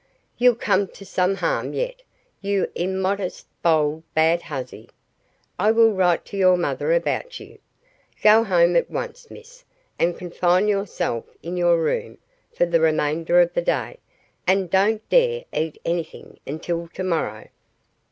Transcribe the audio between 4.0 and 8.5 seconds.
bad hussy! I will write to your mother about you. Go